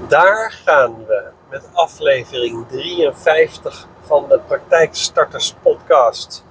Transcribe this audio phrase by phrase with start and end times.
[0.00, 6.44] Daar gaan we met aflevering 53 van de Praktijkstarters podcast.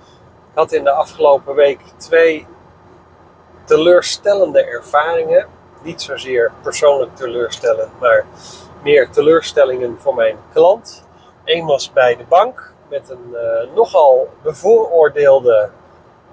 [0.52, 2.47] Ik had in de afgelopen week twee
[3.63, 5.47] teleurstellende ervaringen.
[5.84, 8.26] Niet zozeer persoonlijk teleurstellend, maar
[8.84, 11.05] meer teleurstellingen voor mijn klant.
[11.43, 15.70] Eén was bij de bank met een uh, nogal bevooroordeelde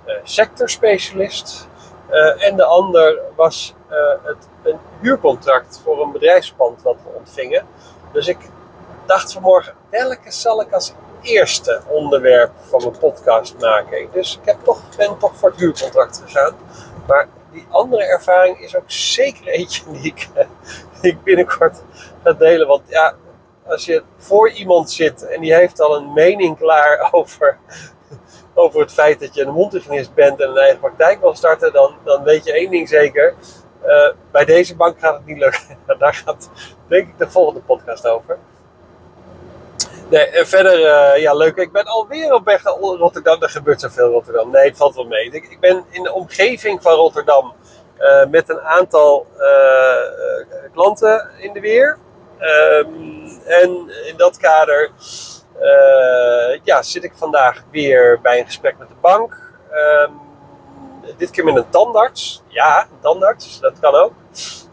[0.07, 1.69] uh, sectorspecialist.
[2.11, 3.75] Uh, en de ander was
[4.23, 7.67] het, een huurcontract voor een bedrijfspand wat we ontvingen.
[8.13, 8.39] Dus ik
[9.07, 14.09] dacht vanmorgen, welke zal ik als eerste onderwerp van mijn podcast maken?
[14.13, 16.57] Dus ik heb toch, ben toch voor het huurcontract gegaan.
[17.07, 20.29] Maar die andere ervaring is ook zeker eentje die ik,
[21.01, 21.83] ik binnenkort
[22.23, 22.67] ga delen.
[22.67, 23.15] Want ja,
[23.67, 27.59] als je voor iemand zit en die heeft al een mening klaar over,
[28.55, 31.95] over het feit dat je een mondhygiënist bent en een eigen praktijk wil starten, dan,
[32.05, 33.35] dan weet je één ding zeker.
[33.87, 35.61] Uh, bij deze bank gaat het niet lukken.
[35.99, 36.51] Daar gaat
[36.87, 38.39] denk ik de volgende podcast over.
[40.11, 41.57] Nee, en verder, uh, ja, leuk.
[41.57, 43.43] Ik ben alweer op weg naar Rotterdam.
[43.43, 44.51] Er gebeurt zoveel in Rotterdam.
[44.51, 45.31] Nee, het valt wel mee.
[45.31, 47.55] Ik, ben in de omgeving van Rotterdam
[48.31, 49.27] met een aantal
[50.73, 51.99] klanten in de weer.
[52.41, 54.91] Um, en in dat kader
[56.65, 59.53] ja, zit ik vandaag weer bij een gesprek met de bank.
[59.73, 60.32] Um,
[61.17, 62.43] dit keer met een tandarts.
[62.49, 64.13] Ja, een tandarts, dat kan ook.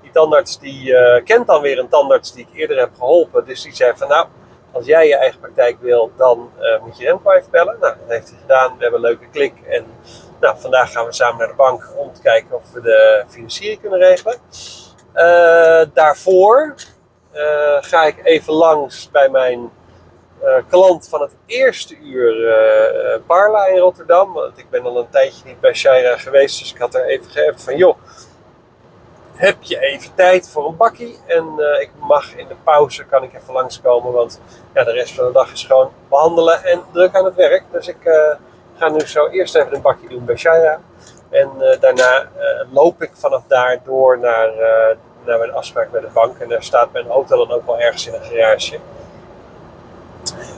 [0.01, 3.45] Die tandarts die uh, kent dan weer een tandarts die ik eerder heb geholpen.
[3.45, 4.27] Dus die zei van nou,
[4.71, 7.77] als jij je eigen praktijk wil, dan uh, moet je Remco even bellen.
[7.79, 8.77] Nou, dat heeft hij gedaan.
[8.77, 9.53] We hebben een leuke klik.
[9.69, 9.85] En
[10.39, 13.81] nou, vandaag gaan we samen naar de bank om te kijken of we de financiering
[13.81, 14.37] kunnen regelen.
[15.15, 16.75] Uh, daarvoor
[17.81, 19.71] ga ik even langs bij mijn
[20.69, 24.33] klant van het eerste uur uh, Barla in Rotterdam.
[24.33, 27.31] Want ik ben al een tijdje niet bij Shaira geweest, dus ik had er even
[27.31, 27.97] geappt van joh,
[29.35, 31.17] heb je even tijd voor een bakkie?
[31.27, 31.45] En
[31.79, 34.41] ik mag in de pauze, kan ik even langskomen, want
[34.73, 37.63] ja, de rest van de dag is gewoon behandelen en druk aan het werk.
[37.71, 37.97] Dus ik
[38.77, 40.81] ga nu zo eerst even een bakkie doen bij Shaira.
[41.29, 42.29] En daarna
[42.71, 44.51] loop ik vanaf daar door naar,
[45.25, 46.39] naar mijn afspraak bij de bank.
[46.39, 48.79] En daar staat mijn auto dan ook wel ergens in een garage.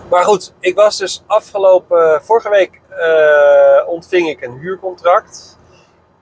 [0.09, 5.57] Maar goed, ik was dus afgelopen, vorige week uh, ontving ik een huurcontract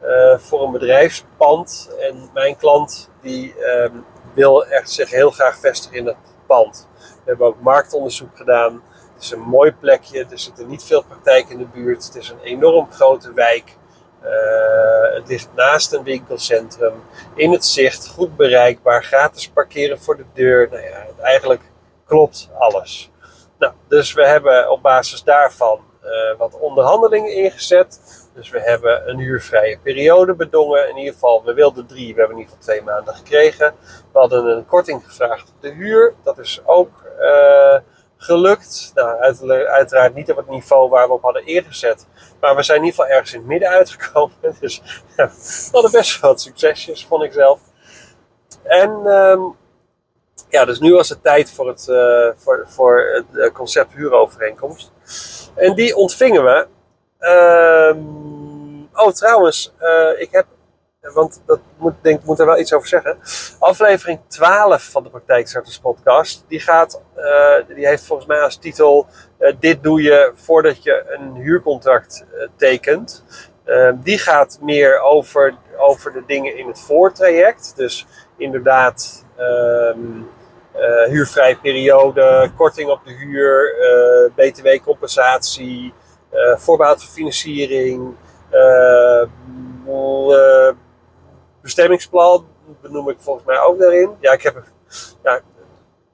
[0.03, 1.89] uh, voor een bedrijfspand.
[1.99, 6.15] En mijn klant die um, wil echt zich heel graag vestigen in dat
[6.47, 6.87] pand.
[6.97, 8.83] We hebben ook marktonderzoek gedaan.
[9.13, 12.05] Het is een mooi plekje, er zitten niet veel praktijk in de buurt.
[12.05, 13.77] Het is een enorm grote wijk.
[14.23, 16.93] Uh, het ligt naast een winkelcentrum,
[17.35, 20.67] in het zicht, goed bereikbaar, gratis parkeren voor de deur.
[20.69, 21.61] Nou ja, eigenlijk
[22.05, 23.11] klopt alles.
[23.59, 28.01] Nou, dus we hebben op basis daarvan uh, wat onderhandelingen ingezet.
[28.33, 30.89] Dus we hebben een huurvrije periode bedongen.
[30.89, 33.75] In ieder geval, we wilden drie, we hebben in ieder geval twee maanden gekregen.
[34.11, 36.13] We hadden een korting gevraagd op de huur.
[36.23, 37.77] Dat is ook uh,
[38.17, 38.91] gelukt.
[38.95, 39.19] Nou,
[39.67, 42.07] uiteraard niet op het niveau waar we op hadden ingezet.
[42.39, 44.35] Maar we zijn in ieder geval ergens in het midden uitgekomen.
[44.59, 44.81] Dus
[45.15, 47.59] we hadden best wat succesjes, vond ik zelf.
[48.63, 49.55] En um,
[50.49, 54.91] ja, dus nu was het tijd voor het, uh, voor, voor het eh, concept huurovereenkomst.
[55.55, 56.67] En die ontvingen we.
[57.19, 60.45] Um, oh, trouwens, uh, ik heb,
[61.13, 63.17] want dat moet, denk, moet er wel iets over zeggen.
[63.59, 67.01] Aflevering 12 van de Praktijkstarters podcast, die, gaat,
[67.75, 69.07] die heeft volgens mij als titel:
[69.59, 73.23] Dit doe je voordat je een huurcontract tekent.
[73.69, 77.73] Uh, die gaat meer over, over de dingen in het voortraject.
[77.75, 78.05] Dus
[78.37, 80.29] inderdaad, um,
[80.75, 85.93] uh, huurvrije periode, korting op de huur, eh, btw-compensatie,
[86.33, 88.15] uh, eh, voorbehoud voor financiering,
[91.61, 92.47] bestemmingsplan
[92.81, 94.15] benoem ik volgens mij ook daarin.
[94.19, 94.63] Ja, ik heb,
[95.23, 95.41] ja,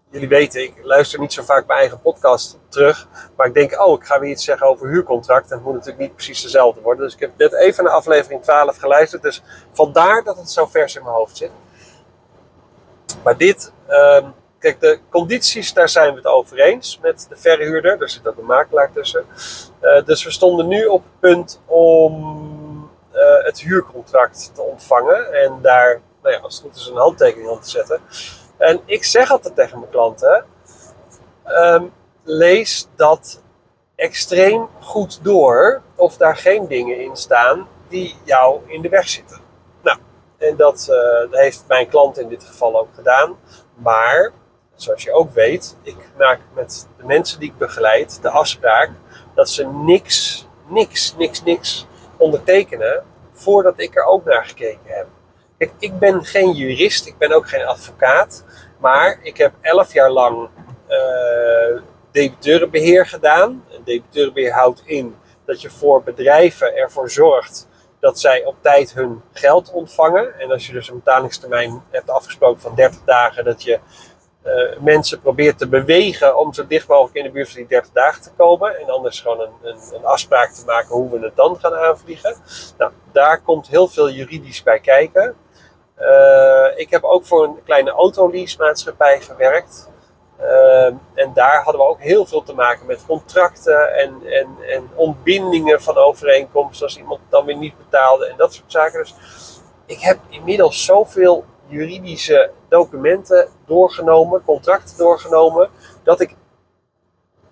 [0.10, 3.08] jullie weten, ik luister niet zo vaak mijn eigen podcast terug.
[3.36, 5.50] Maar ik denk, oh, ik ga weer iets zeggen over huurcontract.
[5.50, 7.04] En het moet natuurlijk niet precies dezelfde worden.
[7.04, 9.22] Dus ik heb net even naar aflevering 12 geluisterd.
[9.22, 11.52] Dus vandaar dat het zo vers in mijn hoofd zit.
[13.24, 14.34] Maar dit, um,
[14.66, 18.02] Kijk, de condities, daar zijn we het over eens met de verhuurder.
[18.02, 19.26] Er zit ook een makelaar tussen.
[19.82, 25.34] Uh, dus we stonden nu op het punt om uh, het huurcontract te ontvangen.
[25.34, 28.02] En daar, nou ja, als het goed is, een handtekening op te zetten.
[28.58, 30.46] En ik zeg altijd tegen mijn klanten:
[31.48, 31.92] um,
[32.24, 33.42] lees dat
[33.96, 39.40] extreem goed door of daar geen dingen in staan die jou in de weg zitten.
[39.82, 39.98] Nou,
[40.38, 40.86] en dat,
[41.30, 43.38] dat heeft mijn klant in dit geval ook gedaan.
[43.74, 44.32] Maar
[44.76, 48.90] zoals je ook weet, ik maak met de mensen die ik begeleid de afspraak
[49.36, 51.88] dat ze niks, niks, niks, niks
[52.18, 55.08] ondertekenen voordat ik er ook naar gekeken heb.
[55.80, 58.44] Ik ben geen jurist, ik ben ook geen advocaat.
[58.80, 60.50] Maar ik heb elf jaar lang
[60.90, 61.82] uh,
[62.12, 63.66] debiteurenbeheer gedaan.
[63.72, 67.68] En debiteurenbeheer houdt in dat je voor bedrijven ervoor zorgt
[68.00, 70.40] dat zij op tijd hun geld ontvangen.
[70.40, 73.80] En als je dus een betalingstermijn hebt afgesproken van 30 dagen, dat je
[74.46, 77.92] uh, mensen probeert te bewegen om zo dicht mogelijk in de buurt van die 30
[77.92, 78.80] dagen te komen.
[78.80, 82.36] En anders gewoon een, een, een, afspraak te maken hoe we het dan gaan aanvliegen.
[82.78, 85.36] Nou, daar komt heel veel juridisch bij kijken.
[86.00, 89.90] Uh, ik heb ook voor een kleine autoleasemaatschappij gewerkt.
[90.42, 94.90] Uh, en daar hadden we ook heel veel te maken met contracten en, en, en
[94.96, 99.00] ontbindingen van overeenkomsten als iemand dan weer niet betaalde en dat soort zaken.
[99.00, 99.16] Dus
[99.86, 105.70] ik heb inmiddels zoveel juridische documenten doorgenomen, contracten doorgenomen,
[106.04, 106.36] dat ik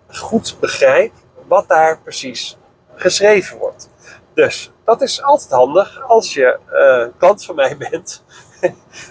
[0.07, 1.11] goed begrijp
[1.47, 2.57] wat daar precies
[2.95, 3.89] geschreven wordt.
[4.33, 8.23] Dus dat is altijd handig als je uh, klant van mij bent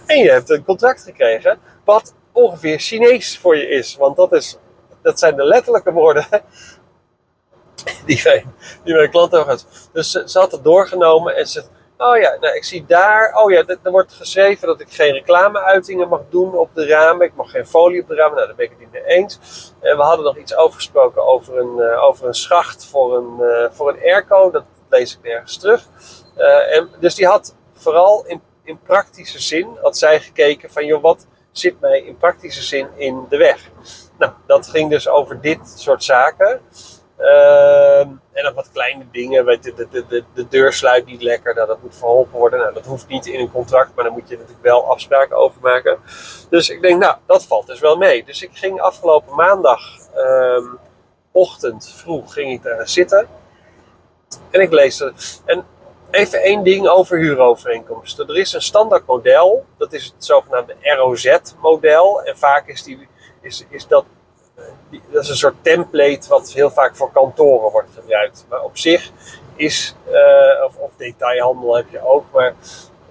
[0.06, 3.96] en je hebt een contract gekregen wat ongeveer Chinees voor je is.
[3.96, 4.58] Want dat, is,
[5.02, 6.26] dat zijn de letterlijke woorden
[8.06, 8.54] die mijn,
[8.84, 9.58] die mijn klant hebben
[9.92, 11.64] Dus ze, had het doorgenomen en ze
[12.02, 16.08] oh ja, nou, ik zie daar, oh ja, er wordt geschreven dat ik geen reclameuitingen
[16.08, 17.26] mag doen op de ramen.
[17.26, 19.38] Ik mag geen folie op de ramen, nou daar ben ik het niet mee eens.
[19.80, 23.70] En we hadden nog iets overgesproken over een, uh, over een schacht voor een, uh,
[23.70, 25.86] voor een airco, dat lees ik nergens terug.
[26.70, 31.26] En, dus die had vooral in, in praktische zin, had zij gekeken van, joh, wat
[31.50, 33.70] zit mij in praktische zin in de weg?
[34.18, 36.60] Nou, dat ging dus over dit soort zaken.
[37.22, 38.00] Uh,
[38.32, 39.44] en nog wat kleine dingen.
[39.44, 42.58] De, de, de, de, deur sluit niet lekker, dat, dat moet verholpen worden.
[42.58, 45.60] Nou, dat hoeft niet in een contract, maar dan moet je natuurlijk wel afspraken over
[45.60, 45.98] maken.
[46.50, 48.24] Dus ik denk, nou, dat valt dus wel mee.
[48.24, 49.80] Dus ik ging afgelopen maandag
[50.16, 50.64] uh,
[51.32, 53.28] ochtend vroeg ging ik daar zitten.
[54.50, 55.42] En ik lees het.
[55.44, 55.64] En
[56.10, 58.28] even één ding over huurovereenkomsten.
[58.28, 62.22] Er is een standaard model, dat is het zogenaamde ROZ-model.
[62.22, 63.08] En vaak is, die,
[63.40, 64.04] is, is dat,
[65.10, 68.46] dat is een soort template wat heel vaak voor kantoren wordt gebruikt.
[68.48, 69.10] Maar op zich
[69.56, 72.54] is, uh, of, of, detailhandel heb je ook, maar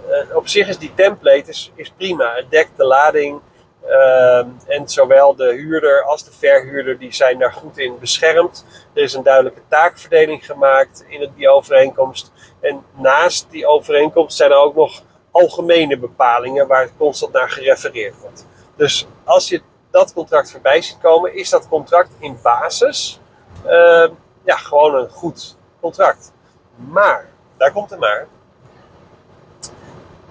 [0.10, 2.36] uh, op zich is die template is, is prima.
[2.36, 3.42] Het dekt de lading
[3.86, 8.66] Ehm, en zowel de huurder als de verhuurder die zijn daar goed in beschermd.
[8.94, 12.32] Er is een duidelijke taakverdeling gemaakt in die overeenkomst.
[12.60, 15.02] En naast die overeenkomst zijn er ook nog
[15.32, 18.46] algemene bepalingen waar constant naar gerefereerd wordt.
[18.76, 23.20] Dus als je dat contract voorbij ziet komen, is dat contract in basis
[23.66, 24.08] uh,
[24.44, 26.32] ja, gewoon een goed contract.
[26.76, 28.28] Maar, daar komt het maar.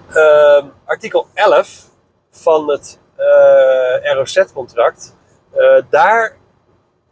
[0.09, 1.89] Uh, artikel 11
[2.29, 5.15] van het uh, ROZ-contract,
[5.55, 6.37] uh, daar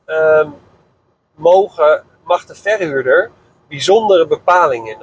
[0.08, 0.48] uh,
[1.36, 3.32] mogen, mag de verhuurder
[3.68, 4.98] bijzondere bepalingen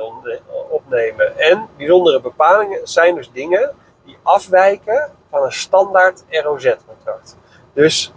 [0.71, 1.39] opnemen.
[1.39, 7.37] En bijzondere bepalingen zijn dus dingen die afwijken van een standaard ROZ-contract.
[7.73, 8.13] Dus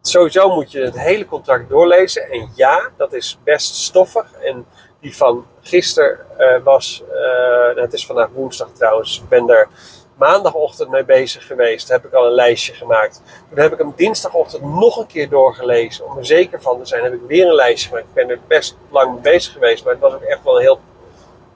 [0.00, 2.30] sowieso moet je het hele contract doorlezen.
[2.30, 4.32] En ja, dat is best stoffig.
[4.32, 4.66] En
[5.00, 7.02] die van gisteren uh, was,
[7.74, 9.68] het is vandaag woensdag trouwens, ik ben daar
[10.16, 11.88] maandagochtend mee bezig geweest.
[11.88, 13.22] Heb ik al een lijstje gemaakt.
[13.48, 16.06] Toen heb ik hem dinsdagochtend nog een keer doorgelezen.
[16.06, 18.06] Om er zeker van te zijn, heb ik weer een lijstje gemaakt.
[18.06, 19.84] Ik ben er best lang mee bezig geweest.
[19.84, 20.80] Maar het was ook echt wel een heel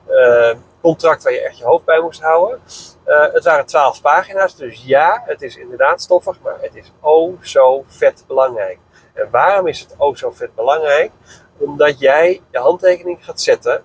[0.08, 2.60] uh, contract waar je echt je hoofd bij moest houden.
[3.06, 4.56] Uh, het waren twaalf pagina's.
[4.56, 6.40] Dus ja, het is inderdaad stoffig.
[6.42, 8.78] Maar het is oh zo vet belangrijk.
[9.12, 11.10] En waarom is het oh zo vet belangrijk?
[11.58, 13.82] Omdat jij je handtekening gaat zetten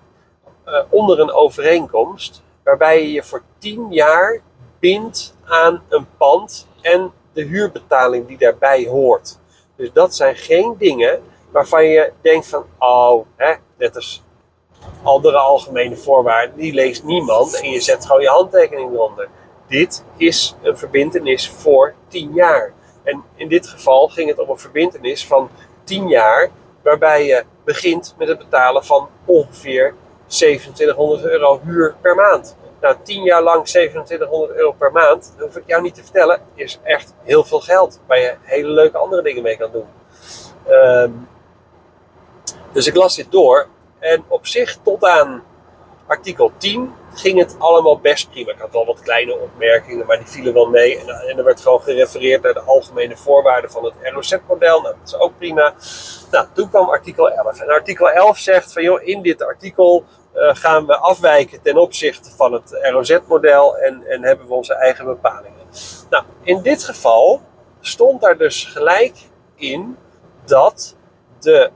[0.66, 4.40] uh, onder een overeenkomst waarbij je je voor 10 jaar
[4.78, 9.38] bindt aan een pand en de huurbetaling die daarbij hoort.
[9.76, 14.22] Dus dat zijn geen dingen waarvan je denkt van, oh, hè, net als
[15.02, 19.28] andere algemene voorwaarden, die leest niemand en je zet gewoon je handtekening eronder.
[19.68, 22.72] Dit is een verbindenis voor 10 jaar.
[23.02, 25.50] En in dit geval ging het om een verbindenis van
[25.84, 26.50] 10 jaar,
[26.82, 29.94] waarbij je begint met het betalen van ongeveer
[30.26, 32.56] 2700 euro huur per maand.
[32.80, 36.40] Nou, 10 jaar lang 2700 euro per maand, dat hoef ik jou niet te vertellen,
[36.54, 38.00] is echt heel veel geld.
[38.06, 39.86] Waar je hele leuke andere dingen mee kan doen.
[40.68, 41.28] Um,
[42.72, 43.68] dus ik las dit door.
[44.02, 45.42] En op zich tot aan
[46.06, 48.52] artikel 10 ging het allemaal best prima.
[48.52, 50.98] Ik had wel wat kleine opmerkingen, maar die vielen wel mee.
[50.98, 54.80] En, en er werd gewoon gerefereerd naar de algemene voorwaarden van het ROZ-model.
[54.80, 55.74] Nou, dat is ook prima.
[56.30, 57.60] Nou, toen kwam artikel 11.
[57.60, 60.04] En artikel 11 zegt van, joh, in dit artikel
[60.34, 65.04] uh, gaan we afwijken ten opzichte van het ROZ-model en, en hebben we onze eigen
[65.04, 65.66] bepalingen.
[66.10, 67.40] Nou, in dit geval
[67.80, 69.16] stond daar dus gelijk
[69.54, 69.96] in
[70.44, 70.96] dat
[71.40, 71.70] de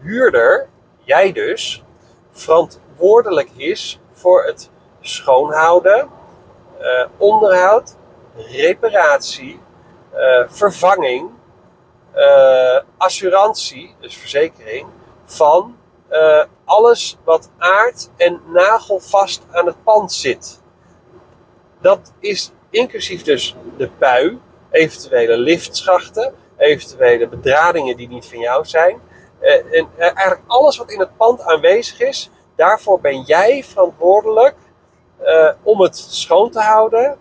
[0.00, 0.68] huurder,
[1.04, 1.84] jij dus,
[2.32, 4.70] verantwoordelijk is voor het
[5.00, 6.08] schoonhouden
[6.84, 7.96] eh, onderhoud,
[8.36, 9.60] reparatie,
[10.10, 11.30] eh, vervanging,
[12.16, 14.86] uh, assurantie, dus verzekering,
[15.24, 15.76] van
[16.64, 20.62] alles wat aard en nagelvast aan het pand zit.
[21.80, 24.38] Dat is inclusief dus de pui,
[24.70, 29.00] eventuele liftschachten, eventuele bedradingen die niet van jou zijn.
[29.70, 34.56] En eigenlijk alles wat in het pand aanwezig is, daarvoor ben jij verantwoordelijk
[35.22, 37.18] uh, om het schoon te houden,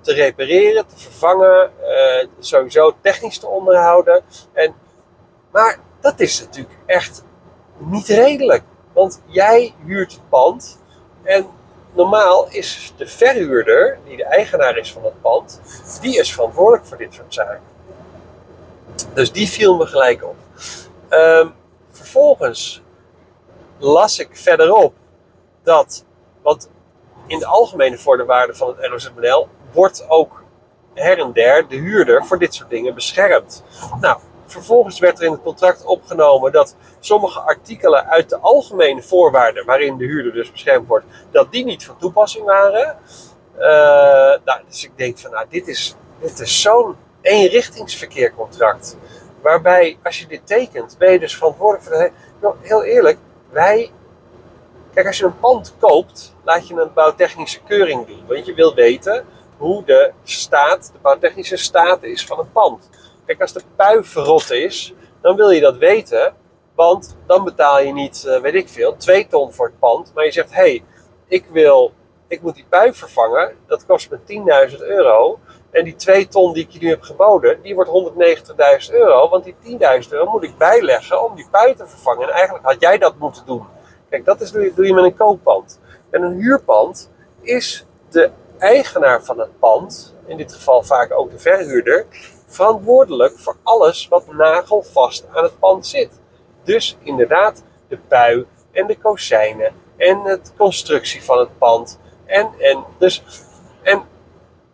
[0.00, 1.70] te repareren, te vervangen,
[2.38, 4.22] sowieso technisch te onderhouden.
[4.52, 4.74] En,
[5.50, 7.24] maar dat is natuurlijk echt
[7.78, 8.62] niet redelijk.
[8.92, 10.78] Want jij huurt het pand
[11.22, 11.46] en
[11.92, 15.60] normaal is de verhuurder, die de eigenaar is van het pand,
[16.00, 17.62] die is verantwoordelijk voor dit soort zaken.
[19.14, 20.36] Dus die viel me gelijk op.
[21.10, 21.54] Um,
[21.90, 22.82] vervolgens
[23.78, 24.94] las ik verderop
[25.62, 26.04] dat
[26.42, 26.70] want
[27.26, 30.42] in de algemene voorwaarden van het ROZ-model wordt ook
[30.94, 33.64] her en der de huurder voor dit soort dingen beschermd.
[34.00, 39.66] Nou, vervolgens werd er in het contract opgenomen dat sommige artikelen uit de algemene voorwaarden,
[39.66, 42.98] waarin de huurder dus beschermd wordt, dat die niet van toepassing waren.
[43.56, 43.62] Uh,
[44.44, 48.96] nou, dus ik denk van, nou, dit is, dit is zo'n eenrichtingsverkeercontract.
[49.44, 52.10] Waarbij, als je dit tekent, ben je dus verantwoordelijk voor.
[52.40, 53.18] Nou, heel eerlijk,
[53.50, 53.90] wij
[54.94, 58.26] Kijk, als je een pand koopt, laat je een bouwtechnische keuring doen.
[58.26, 59.24] Want je wil weten
[59.56, 62.90] hoe de staat, de bouwtechnische staat is van het pand.
[63.26, 66.34] Kijk, als de pui verrot is, dan wil je dat weten.
[66.74, 70.12] Want dan betaal je niet, uh, weet ik veel, 2 ton voor het pand.
[70.14, 70.84] Maar je zegt, hé, hey,
[71.28, 71.92] ik wil,
[72.28, 73.56] ik moet die pui vervangen.
[73.66, 74.18] Dat kost me
[74.70, 75.38] 10.000 euro.
[75.74, 77.90] En die 2 ton die ik je nu heb geboden, die wordt
[78.90, 79.28] 190.000 euro.
[79.28, 79.54] Want die
[80.04, 82.28] 10.000 euro moet ik bijleggen om die pui te vervangen.
[82.28, 83.66] En eigenlijk had jij dat moeten doen.
[84.10, 85.80] Kijk, dat is, doe, je, met een kooppand.
[86.10, 91.38] En een huurpand is de eigenaar van het pand, in dit geval vaak ook de
[91.38, 92.06] verhuurder,
[92.46, 96.20] verantwoordelijk voor alles wat nagelvast aan het pand zit.
[96.62, 101.98] Dus inderdaad de pui en de kozijnen en de constructie van het pand.
[102.24, 103.22] En, en, dus,
[103.82, 104.02] en,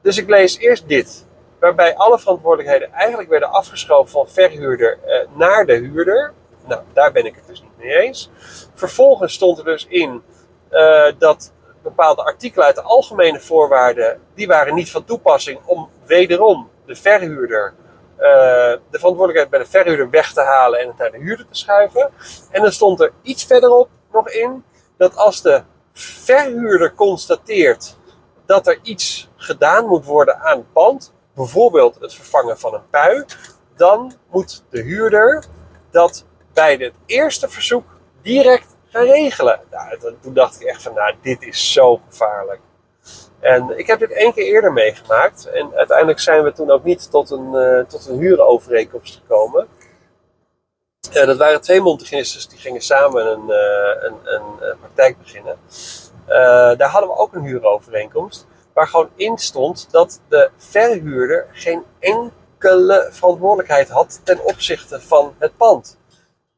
[0.03, 1.27] dus ik lees eerst dit,
[1.61, 6.33] waarbij alle verantwoordelijkheden eigenlijk werden afgeschoven van verhuurder eh, naar de huurder.
[6.67, 8.31] Nou, daar ben ik het dus niet mee eens.
[8.75, 10.23] Vervolgens stond er dus in
[10.71, 11.53] uh, dat
[11.83, 17.75] bepaalde artikelen uit de algemene voorwaarden, die waren niet van toepassing om wederom de verhuurder,
[18.19, 18.25] uh,
[18.91, 22.11] de verantwoordelijkheid bij de verhuurder weg te halen en het naar de huurder te schuiven.
[22.51, 24.65] En dan stond er iets verderop nog in
[24.97, 27.99] dat als de verhuurder constateert
[28.51, 33.25] dat er iets gedaan moet worden aan het pand, bijvoorbeeld het vervangen van een pui,
[33.77, 35.45] dan moet de huurder
[35.91, 37.85] dat bij het eerste verzoek
[38.23, 39.61] direct gaan regelen.
[39.71, 42.61] Nou, toen dacht ik echt van, nou, dit is zo gevaarlijk.
[43.41, 45.47] En ik heb dit één keer eerder meegemaakt.
[45.47, 49.69] En uiteindelijk zijn we toen ook niet tot een, uh, tot een huurovereenkomst gekomen.
[51.17, 55.59] Uh, dat waren twee Monteginisten die gingen samen een, uh, een, een, praktijk beginnen.
[56.77, 58.47] Daar hadden we ook een huurovereenkomst.
[58.73, 65.57] Waar gewoon in stond dat de verhuurder geen enkele verantwoordelijkheid had ten opzichte van het
[65.57, 65.99] pand.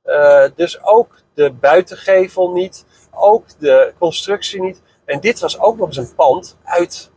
[0.05, 4.83] Uh, dus ook de buitengevel niet, ook de constructie niet.
[5.05, 7.11] En dit was ook nog eens een pand uit,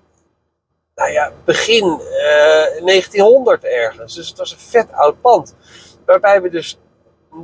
[0.95, 4.15] nou ja, begin uh, eh, 1900 ergens.
[4.15, 5.55] Dus het was een vet oud pand.
[6.05, 6.79] Waarbij we dus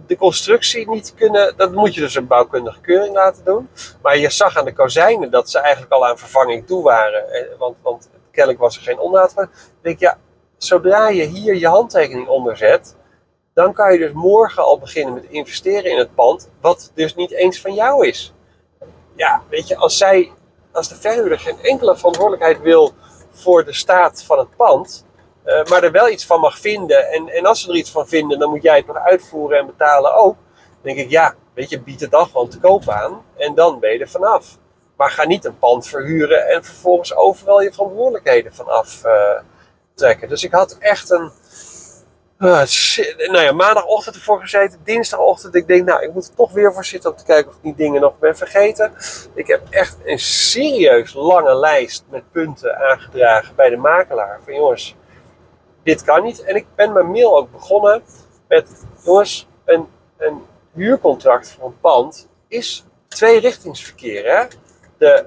[0.07, 3.69] de constructie niet kunnen, dat moet je dus een bouwkundige keuring laten doen.
[4.01, 7.25] Maar je zag aan de kozijnen dat ze eigenlijk al aan vervanging toe waren.
[7.57, 9.49] Want, want kennelijk was er geen onderhoud van.
[9.81, 10.17] Denk, ja,
[10.57, 12.95] zodra je hier je handtekening onder zet,
[13.53, 17.31] dan kan je dus morgen al beginnen met investeren in het pand, wat dus niet
[17.31, 18.33] eens van jou is.
[19.15, 20.31] Ja, weet je, als zij,
[20.71, 22.93] als de verhuurder geen enkele verantwoordelijkheid wil
[23.31, 25.05] voor de staat van het pand,
[25.45, 28.07] uh, maar er wel iets van mag vinden, en, en als ze er iets van
[28.07, 30.35] vinden, dan moet jij het nog uitvoeren en betalen ook.
[30.81, 33.91] Denk ik, ja, weet je, bied het dan gewoon te koop aan en dan ben
[33.91, 34.57] je er vanaf.
[34.97, 39.39] Maar ga niet een pand verhuren en vervolgens overal je verantwoordelijkheden vanaf uh,
[39.95, 40.29] trekken.
[40.29, 41.31] Dus ik had echt een,
[42.39, 42.63] uh,
[43.31, 45.55] nou ja, maandagochtend ervoor gezeten, dinsdagochtend.
[45.55, 47.63] Ik denk, nou, ik moet er toch weer voor zitten om te kijken of ik
[47.63, 48.93] die dingen nog ben vergeten.
[49.33, 54.39] Ik heb echt een serieus lange lijst met punten aangedragen bij de makelaar.
[54.43, 54.95] Van jongens,
[55.83, 56.43] dit kan niet.
[56.43, 58.03] En ik ben mijn mail ook begonnen
[58.47, 64.37] met, jongens, een, een huurcontract voor een pand is tweerichtingsverkeer.
[64.37, 64.45] Hè?
[64.97, 65.25] De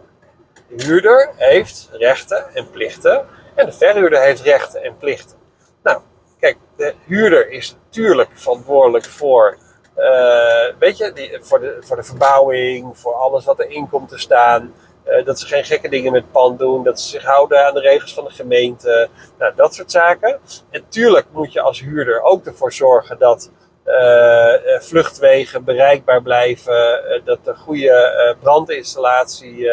[0.69, 5.37] huurder heeft rechten en plichten en de verhuurder heeft rechten en plichten.
[5.83, 6.01] Nou,
[6.45, 9.59] Kijk, de huurder is natuurlijk verantwoordelijk voor,
[9.97, 14.19] uh, weet je, die, voor, de, voor de verbouwing, voor alles wat erin komt te
[14.19, 14.75] staan.
[15.15, 16.85] Eh, dat ze geen gekke dingen met pand doen.
[16.85, 19.09] Dat ze zich houden aan de regels van de gemeente.
[19.39, 20.41] Nou, dat soort zaken.
[20.71, 23.51] En tuurlijk moet je als huurder ook ervoor zorgen dat
[23.87, 27.03] uh, vluchtwegen bereikbaar blijven.
[27.25, 29.69] Dat er goede brandinstallatie,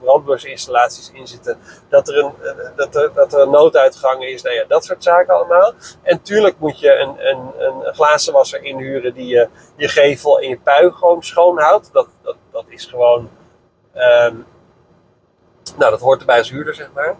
[0.00, 1.58] brandblusinstallaties in zitten.
[1.88, 2.32] Dat er, een,
[2.76, 4.42] dat, er, dat er een nooduitgang is.
[4.42, 5.72] Nou ja, dat soort zaken allemaal.
[6.02, 10.58] En tuurlijk moet je een, een, een glazenwasser inhuren die je, je gevel en je
[10.58, 11.92] pui gewoon schoon houdt.
[11.92, 13.28] Dat, dat, dat is gewoon
[13.98, 14.46] Um,
[15.78, 17.16] nou, dat hoort erbij als huurder, zeg maar.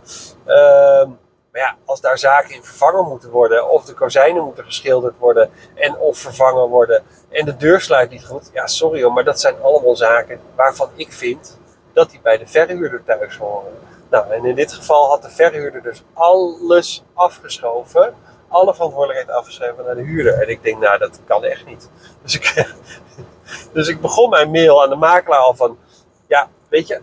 [1.00, 1.18] Um,
[1.52, 5.50] maar ja, als daar zaken in vervangen moeten worden, of de kozijnen moeten geschilderd worden
[5.74, 9.40] en of vervangen worden, en de deur sluit niet goed, ja, sorry hoor, maar dat
[9.40, 11.58] zijn allemaal zaken waarvan ik vind
[11.92, 13.72] dat die bij de verhuurder thuis horen.
[14.10, 18.14] Nou, en in dit geval had de verhuurder dus alles afgeschoven,
[18.48, 20.42] alle verantwoordelijkheid afgeschoven naar de huurder.
[20.42, 21.90] En ik denk, nou, dat kan echt niet.
[22.22, 22.74] Dus ik,
[23.72, 25.78] dus ik begon mijn mail aan de makelaar al van,
[26.26, 27.00] ja, weet je,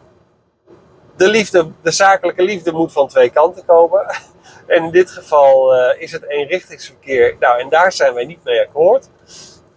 [1.17, 4.05] de liefde, de zakelijke liefde moet van twee kanten komen.
[4.67, 7.35] En in dit geval uh, is het eenrichtingsverkeer.
[7.39, 9.09] Nou, en daar zijn wij niet mee akkoord.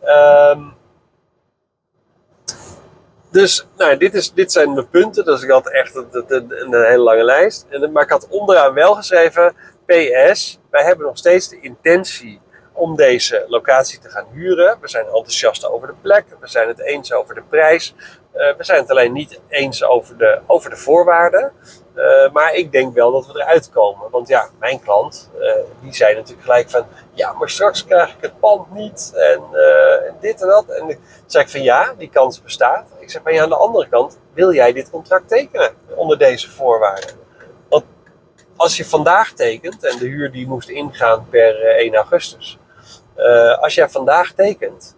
[0.04, 0.76] Um,
[3.30, 5.24] dus nou, dit, is, dit zijn mijn punten.
[5.24, 7.66] Dus ik had echt een, een, een hele lange lijst.
[7.68, 9.54] En, maar ik had onderaan wel geschreven:
[9.86, 12.40] PS, wij hebben nog steeds de intentie
[12.72, 14.78] om deze locatie te gaan huren.
[14.80, 16.24] We zijn enthousiast over de plek.
[16.40, 17.94] We zijn het eens over de prijs.
[18.38, 21.52] Uh, we zijn het alleen niet eens over de, over de voorwaarden.
[21.94, 24.10] Uh, maar ik denk wel dat we eruit komen.
[24.10, 26.86] Want ja, mijn klant, uh, die zei natuurlijk gelijk van...
[27.12, 29.12] Ja, maar straks krijg ik het pand niet.
[29.14, 29.42] En,
[30.20, 30.68] dit en dat.
[30.68, 32.86] En toen zei ik van ja, die kans bestaat.
[32.98, 34.18] Ik zeg, maar ja, aan de andere kant...
[34.32, 37.10] Wil jij dit contract tekenen onder deze voorwaarden?
[37.68, 37.84] Want
[38.56, 39.84] als je vandaag tekent...
[39.84, 42.58] En de huur die moest ingaan per 1 augustus...
[43.60, 44.96] Als jij vandaag tekent,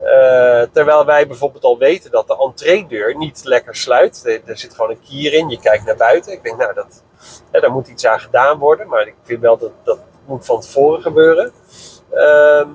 [0.00, 4.40] uh, terwijl wij bijvoorbeeld al weten dat de entreedeur niet lekker sluit.
[4.46, 6.32] Er, zit gewoon een kier in, je kijkt naar buiten.
[6.32, 7.02] Ik denk, nou, dat,
[7.50, 8.88] hè, daar moet iets aan gedaan worden.
[8.88, 11.52] Maar ik vind wel dat dat moet van tevoren gebeuren.
[12.12, 12.66] Uh,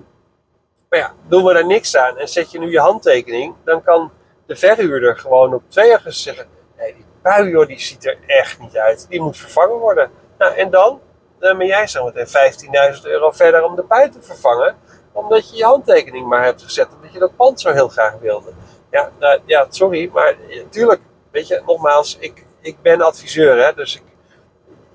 [0.90, 4.12] maar ja, doen we daar niks aan en zet je nu je handtekening, dan kan
[4.46, 8.78] de verhuurder gewoon op 2 augustus zeggen: nee, die bui die ziet er echt niet
[8.78, 9.06] uit.
[9.10, 10.12] Die moet vervangen worden.
[10.38, 11.02] Nou, en dan?
[11.40, 14.76] dan ben jij zo meteen 15.000 euro verder om de pui te vervangen.
[15.16, 16.88] Omdat je je handtekening maar hebt gezet.
[16.96, 18.52] Omdat je dat pand zo heel graag wilde.
[18.92, 21.02] Ja, nou, ja sorry, maar natuurlijk,
[21.32, 23.66] weet je, nogmaals, ik, ik ben adviseur.
[23.66, 24.04] Hè, dus ik,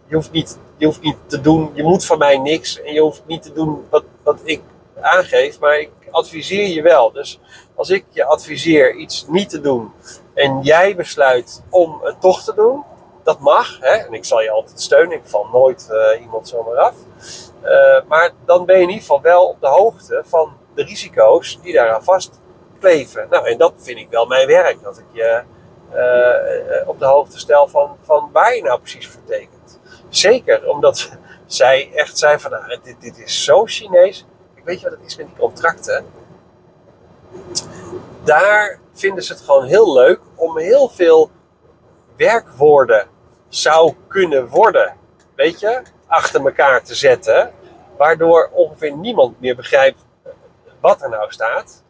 [0.07, 2.83] je, hoeft niet, je hoeft niet te doen, je moet van mij niks.
[2.83, 4.63] En je hoeft niet te doen wat, wat ik
[5.01, 5.61] aangeef.
[5.61, 7.13] Maar ik adviseer je wel.
[7.13, 7.41] Dus
[7.75, 9.93] als ik je adviseer iets niet te doen.
[10.35, 12.85] En jij besluit om het toch te doen
[13.23, 13.81] dat mag.
[13.81, 13.95] Hè?
[13.95, 15.17] En ik zal je altijd steunen.
[15.17, 16.95] Ik val nooit uh, iemand zomaar af.
[17.65, 21.61] Uh, maar dan ben je in ieder geval wel op de hoogte van de risico's
[21.63, 23.27] die daaraan vastkleven.
[23.31, 24.83] Nou, en dat vind ik wel mijn werk.
[24.83, 25.43] Dat ik je
[25.93, 29.81] uh, op de hoogte stel van, van waar je nou precies voor tekent.
[30.09, 31.11] Zeker omdat
[31.47, 34.27] zij echt zei van, nou, dit, dit is zo Chinees.
[34.55, 36.05] Ik weet je wat het is met die contracten?
[38.25, 41.31] Daar vinden ze het gewoon heel leuk om heel veel
[42.17, 43.07] werkwoorden
[43.49, 44.97] zou kunnen worden,
[45.35, 47.53] weet je, achter elkaar te zetten,
[47.97, 50.05] waardoor ongeveer niemand meer begrijpt
[50.81, 51.83] wat er nou staat.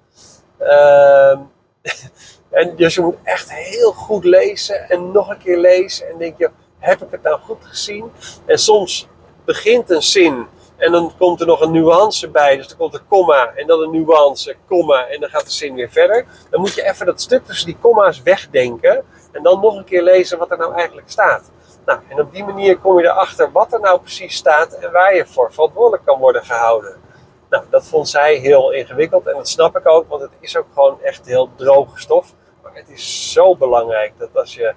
[0.60, 1.38] Uh,
[2.60, 6.38] en dus je moet echt heel goed lezen en nog een keer lezen en denk
[6.38, 8.12] je, heb ik het nou goed gezien?
[8.46, 9.08] En soms
[9.44, 10.46] begint een zin
[10.80, 12.56] en dan komt er nog een nuance bij.
[12.56, 15.74] Dus er komt een komma en dan een nuance, komma en dan gaat de zin
[15.74, 16.26] weer verder.
[16.50, 19.04] Dan moet je even dat stuk tussen die komma's wegdenken.
[19.32, 21.50] En dan nog een keer lezen wat er nou eigenlijk staat.
[21.84, 25.14] Nou, en op die manier kom je erachter wat er nou precies staat en waar
[25.14, 27.00] je voor verantwoordelijk kan worden gehouden.
[27.48, 30.66] Nou, dat vond zij heel ingewikkeld en dat snap ik ook, want het is ook
[30.74, 32.32] gewoon echt heel droge stof.
[32.62, 34.74] Maar het is zo belangrijk dat als je,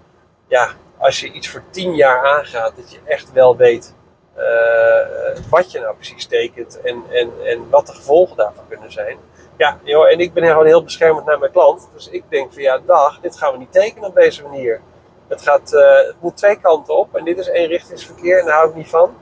[0.47, 3.95] ja, als je iets voor tien jaar aangaat, dat je echt wel weet
[4.37, 9.17] uh, wat je nou precies tekent en, en, en wat de gevolgen daarvan kunnen zijn.
[9.57, 11.89] Ja, joh, en ik ben gewoon heel beschermend naar mijn klant.
[11.93, 14.81] Dus ik denk van ja, dag, dit gaan we niet tekenen op deze manier.
[15.33, 18.69] Het, gaat, uh, het moet twee kanten op en dit is eenrichtingsverkeer en daar hou
[18.69, 19.15] ik niet van.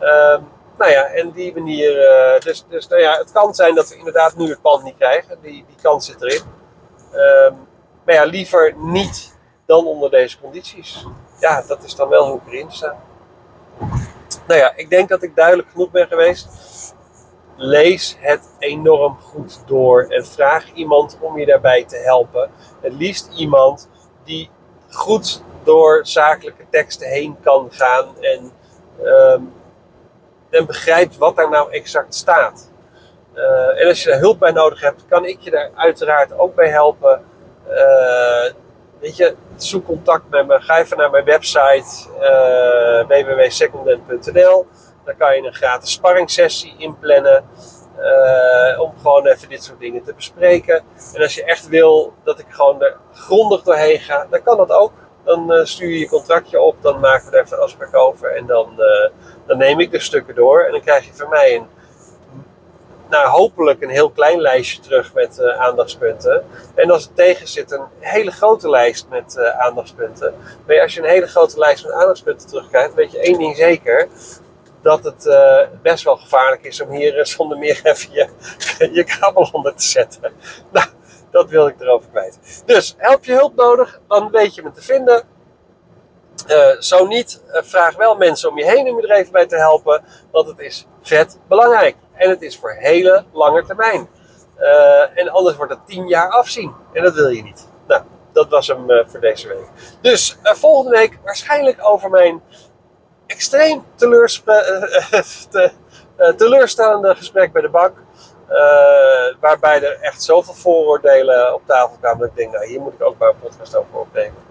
[0.00, 0.38] Uh,
[0.78, 3.96] nou ja, en die manier, uh, dus, dus nou ja, het kan zijn dat we
[3.96, 5.38] inderdaad nu het pand niet krijgen.
[5.42, 6.42] Die, die kans zit erin.
[7.12, 7.52] Uh,
[8.04, 11.06] maar ja, liever niet dan onder deze condities.
[11.40, 12.96] Ja, dat is dan wel hoe ik erin sta.
[14.46, 16.48] Nou ja, ik denk dat ik duidelijk genoeg ben geweest.
[17.56, 22.50] Lees het enorm goed door en vraag iemand om je daarbij te helpen.
[22.80, 23.88] Het liefst iemand
[24.24, 24.50] die
[24.90, 28.52] goed door zakelijke teksten heen kan gaan en,
[29.02, 29.52] um,
[30.50, 32.70] en begrijpt wat daar nou exact staat.
[33.34, 36.54] Uh, en als je daar hulp bij nodig hebt, kan ik je daar uiteraard ook
[36.54, 37.24] bij helpen.
[37.68, 38.52] Uh,
[39.00, 40.60] weet je, zoek contact met me.
[40.60, 44.66] Ga even naar mijn website uh, www.secondhand.nl.
[45.04, 47.44] Daar kan je een gratis sparringssessie inplannen.
[48.00, 50.82] Uh, om gewoon even dit soort dingen te bespreken.
[51.14, 54.70] En als je echt wil dat ik gewoon er grondig doorheen ga, dan kan dat
[54.70, 54.92] ook.
[55.24, 58.36] Dan uh, stuur je je contractje op, dan maken we er even een afspraak over.
[58.36, 59.10] En dan, uh,
[59.46, 60.62] dan neem ik de stukken door.
[60.62, 61.66] En dan krijg je van mij een,
[63.08, 66.44] nou, hopelijk een heel klein lijstje terug met aandachtspunten.
[66.74, 70.34] En als het tegen zit, een hele grote lijst met aandachtspunten.
[70.66, 74.08] Maar als je een hele grote lijst met aandachtspunten terugkrijgt, weet je één ding zeker
[74.82, 78.28] dat het uh, best wel gevaarlijk is om hier uh, zonder meer even je,
[78.96, 80.32] je kabel onder te zetten.
[80.72, 80.86] Nou,
[81.30, 82.62] dat wil ik erover kwijt.
[82.66, 85.22] Dus, help je hulp nodig, dan weet je me te vinden.
[86.48, 89.56] Uh, zo niet, vraag wel mensen om je heen om je er even bij te
[89.56, 91.96] helpen, want het is vet belangrijk.
[92.14, 94.08] En het is voor hele lange termijn.
[95.14, 96.74] en anders wordt het tien jaar afzien.
[96.92, 97.68] En dat wil je niet.
[97.86, 99.68] Nou, dat was hem voor deze week.
[100.00, 102.42] Dus volgende week waarschijnlijk over mijn
[103.28, 105.20] extreem eh,
[106.16, 107.96] eh, teleurstellende gesprek bij de bank.
[109.40, 112.18] Waarbij er echt zoveel vooroordelen op tafel kwamen.
[112.18, 114.42] Dat ik denk, nou, hier moet ik ook maar een podcast over opnemen.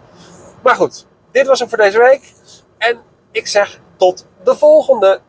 [0.62, 2.34] Maar goed, dit was het voor deze week.
[2.78, 5.20] En ik zeg tot de volgende.